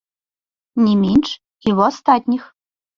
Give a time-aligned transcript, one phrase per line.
[0.87, 2.43] Не менш і ў астатніх.